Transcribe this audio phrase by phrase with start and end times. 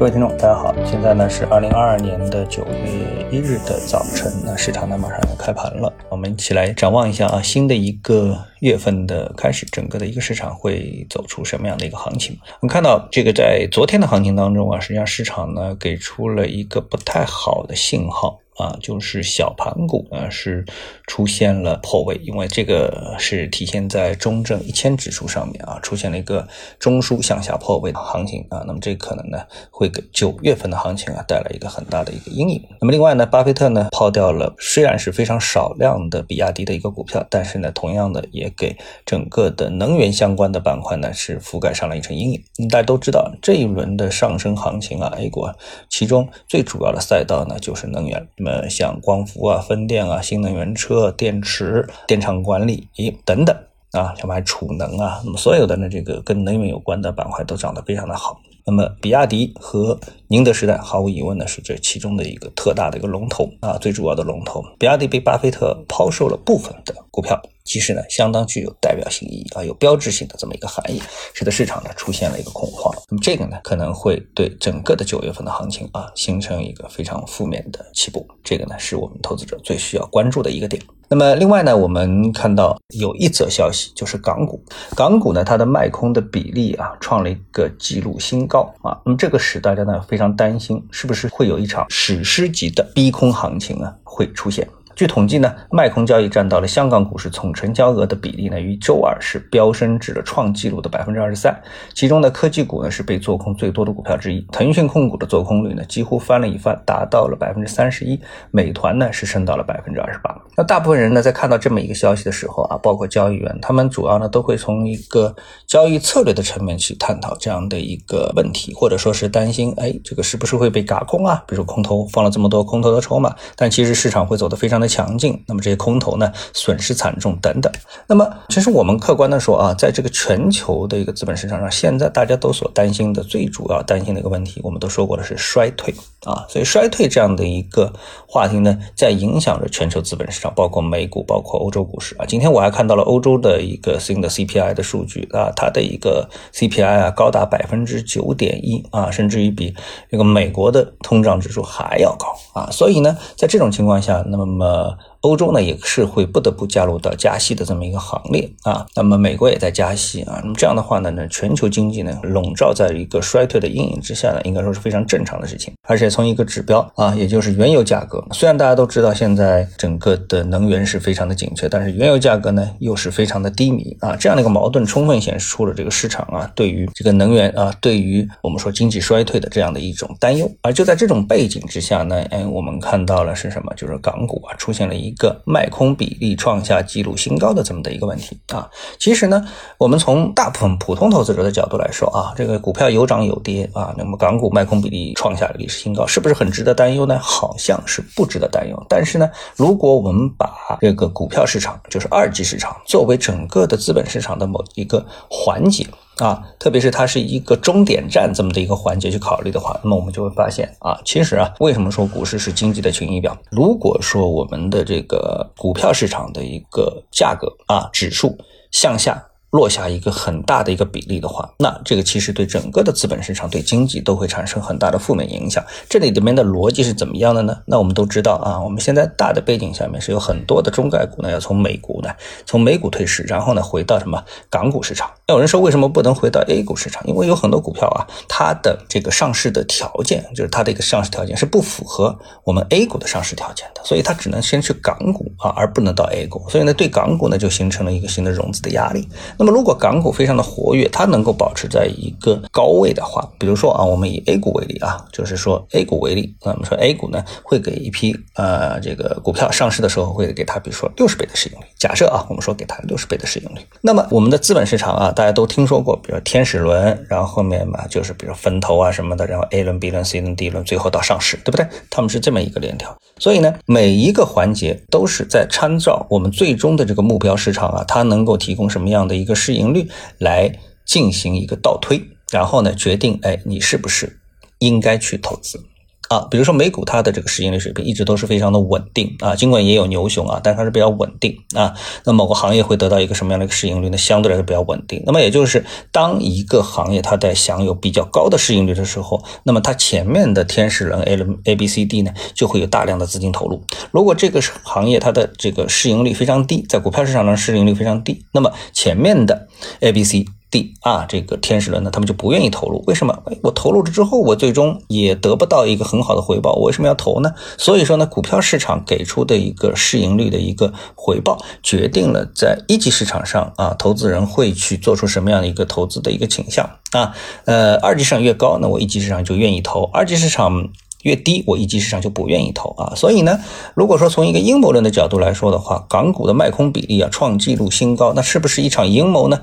[0.00, 12.34] 各位听众，大家好，现在呢是二零二二年的九月一日的早晨，那市场呢马上要开盘了，我们一起来展望一下啊，新的一个月份的开始，整个的一个市场会走出什么样的一个行情？
[12.62, 18.39] 我们看到这个在昨天的行情当中啊，实际上市场呢给出了一个不太好的信号。
[18.60, 20.64] 啊，就是小盘股啊是
[21.06, 26.46] 出现了破位，因为这个是体现在中证一千指数上面啊，出现了一个
[26.78, 29.38] 中枢向下破位的行情啊，那么这可能呢
[29.70, 32.62] 会给九月份的行情啊带来一个很大的一个阴影。
[32.80, 42.68] 那么另外呢，巴菲特呢抛掉了虽然是非常少量的比亚迪的一个股票，但是呢同样的也给整个的能源相关的板块呢是覆盖上了一层阴影。
[42.68, 45.54] 大家都知道这一轮的上升行情啊，A 股啊
[45.88, 48.28] 其中最主要的赛道呢就是能源。
[48.50, 52.88] 呃，像光伏啊、风电啊、新能源车、电池、电厂管理
[53.24, 53.56] 等等
[53.92, 58.40] 啊，什么储能啊，那么所有的呢，这个跟能源有关的板块都涨得非常的好。
[58.66, 64.62] 那么，比亚迪和宁德时代毫无疑问呢是这其中的一个特大的一个龙头啊，最主要的龙头。
[64.78, 67.40] 比亚迪被巴菲特抛售了部分的股票，
[67.70, 71.00] 其实呢相当具有代表性意义啊，有标志性的这么一个含义，
[71.32, 72.92] 使得市场呢出现了一个恐慌。
[73.08, 80.82] 那么这个呢可能会对整个的九月份的行情啊形成一个非常负面的起步，这个呢是我们投资者最需要关注的一个点。
[81.08, 84.60] 那么另外呢，我们看到有一则消息，就是港股，
[84.96, 94.66] 港股呢它的卖空的比例啊创了一个纪录新高啊，那么这个使大家呢非常担心，是不是会有一场史诗级的逼空行情啊会出现？
[95.00, 101.58] 据统计呢，卖空交易占到了香港股市总成交额的比例呢，于周二是飙升至了创纪录的百分之二十三。
[101.94, 108.20] 其中呢，科技股呢是被做空最多的股票之一，腾讯控股的做空率呢几乎翻了一番，达到了百分之三十一。
[108.50, 110.38] 美团呢是升到了百分之二十八。
[110.54, 115.34] 那大部分人呢在看到这么一个消息的时候啊，包括交易员，他们主要呢都会从一个
[115.66, 121.42] 交易策略的层面去探讨这样的一个问题，或者说是担心，哎，这个是不是会被嘎空啊？
[121.48, 124.89] 比如说空头放了这么多空头的筹码，但其实市场会走得非常的。
[124.90, 127.72] 强劲，那么这些空头呢，损失惨重等等。
[128.08, 136.44] 那么，其实我们客观的说啊，在这个全球的一个资本市场上，现在大家都所担心的最主要担心的一个问题，我们都说过的是衰退啊。
[136.48, 137.92] 所以，衰退这样的一个
[138.26, 142.26] 话题呢，在影响着全球资本市场，包括美股，包括欧洲股市啊。
[142.26, 149.74] 今天我还看到了欧洲的一个新的 CPI 的数据啊，它的一个 CPI 啊，高达百分之九点一啊，甚至于比
[150.10, 152.68] 这个美国的通胀指数还要高啊。
[152.70, 154.79] 所以呢，在这种情况下，那么。
[154.80, 158.86] 呃，欧洲呢也是会不得不加入到加息的这么一个行列啊。
[158.96, 160.40] 那么美国也在加息啊。
[160.42, 165.72] 那么这样的话呢，呢全球经济呢笼罩在一个衰退的阴影之下呢，应该说是非常正常的事情。
[165.86, 174.16] 而且从一个指标啊，也就是原油价格，虽然大家都知道现在整个的能源是非常的紧缺，但是原油价格呢又是非常的低迷啊。
[174.16, 180.50] 这样的一个矛盾，充分显示出了这个市场啊对于这个能源啊，对于我们说经济衰退的这样的一种担忧。
[180.62, 183.74] 而就在这种背景之下呢，哎，我们看到了是什么？
[183.74, 185.09] 就是港股啊出现了一。
[185.10, 189.44] 一个卖空比例创下纪录新高的这么的一个问题啊，其实呢，
[189.76, 197.18] 我们从大部分普通投资者的角度来说啊，这个股票有涨有跌啊，那么港股卖空比例创下历史新高，是不是很值得担忧呢？
[197.18, 198.86] 好像是不值得担忧。
[198.88, 205.84] 但是呢，如果我们把这个股票市场，就是二级市场，作为整个的资本市场的某一个环节。
[206.24, 213.36] 啊，特别是它是一个终点站这么的一个环节去考虑的话，那么我们就会发现啊，其实啊，为什么说股市是经济的晴雨表？
[213.50, 218.36] 如果说我们的这个股票市场的一个价格啊指数
[218.70, 219.26] 向下。
[219.50, 225.64] 落下一个很大的一个比例的话，那这个其实对整个的资本市场、对经济都会产生很大的负面影响。
[225.88, 227.56] 这里里面的逻辑是怎么样的呢？
[227.66, 232.10] 那我们都知道啊，我们现在大的背景下面是有很多的中概股呢，要从美股呢，
[232.46, 235.10] 从美股退市，然后呢回到什么港股市场。
[235.26, 237.04] 那有人说为什么不能回到 A 股市场？
[237.08, 246.48] 因为有很多股票啊，它的这个上市的条件，就是它的一个上市条件是不符合我们 A 股的上市条件的，所以它只能先去港股啊，而不能到 A 股。
[246.48, 249.08] 所以呢，对港股呢就形成了一个新的融资的压力。
[249.40, 261.64] 那么，如果港股非常的活跃，它能够保持在一个高位的话，比如说啊，我们以 A 股为例啊，就是说 A 股为例，那么说 A 股呢会给一批呃这个股票上市的时候会给它，比如说六十倍的市盈率。
[261.78, 271.66] 假设啊，我们说给它六十倍的市盈率，那么我们的资本市场啊，大家都听说过，比如天使轮，然后后面嘛就是比如分头啊什么的，然后 A 轮、B 轮、C 轮、D 轮，最后到上市，对不对？
[271.88, 272.94] 他们是这么一个链条。
[273.18, 279.70] 所以呢，每一个环节都是在参照我们最终的这个目标市场啊，它能够提供什么样的一个个市盈。
[279.72, 279.88] 率
[280.18, 284.18] 来进行一个倒推，然后呢，决定哎，你是不是
[284.58, 285.62] 应该去投资
[286.10, 286.28] 啊。
[286.30, 291.72] 比如说美股它的这个市盈率水平一直都是非常的稳定啊，尽管也有牛熊啊，但它是比较稳定啊。
[292.04, 293.96] 那某个行业会得到一个什么样的一个市盈率呢？
[293.96, 295.02] 相对来说比较稳定。
[295.06, 303.62] 那么也就是当一个行业它在享有比较高的市盈率的时候，那么它前面的天使轮 A、A、B、C、D 呢就会有大量的资金投入。
[303.90, 309.48] 如果这个行业它的这个市盈率非常低，在股票市场上市盈率非常低，那么前面的
[309.80, 310.24] A、B、C。
[310.50, 312.82] D 啊，这个天使轮呢，他们就不愿意投入。
[312.86, 313.22] 为什么？
[313.26, 317.32] 哎，我投入了之后，我最终也得不到一个很好的回报，我为什么要投呢？
[317.56, 327.14] 所以说呢，股票市场给出的一个市盈率的一个回报，决定了在一级市场上啊，投资人会去做出什么样的一个投资的一个倾向啊。
[327.44, 330.70] 呃，二级市场越高，那我一级市场就愿意投；二级市场
[331.02, 332.92] 越低，我一级市场就不愿意投啊。
[332.96, 333.38] 所以呢，
[333.74, 339.40] 如果说从一个阴谋论的角度来说的话，港股的卖空比例啊创纪录新高，那是不是一场阴谋呢？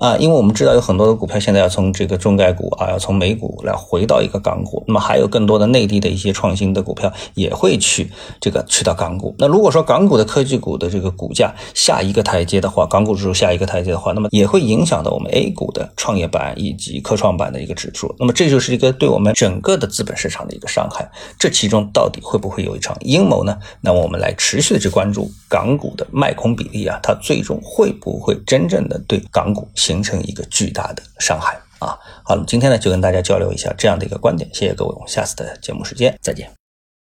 [0.00, 8.10] 啊，因为我们知道有很多的股票现在要从这个中概股啊，要从美股来回到一个港股，那么还有更多的内地的一些创新的股票也会去
[8.40, 9.34] 这个去到港股。
[9.38, 18.14] 那如果说港股的科技股的这个股价下一个台阶的话，港股指数下一个台阶的话，那么也会影响到我们 A 股的创业板以及科创板的一个指数。
[18.18, 21.06] 那么这就是一个对我们整个的资本市场的一个伤害。
[21.38, 23.54] 这其中到底会不会有一场阴谋呢？
[23.82, 29.68] 那我们来持续的去关注港股的卖空比例啊，它最终会不会真正的对港股？
[29.90, 31.98] 形成一个巨大的伤害啊！
[32.22, 36.59] 好了，今天呢就跟大家交流一下这样的一个观点，谢谢各位，我们下次的节目时间再见。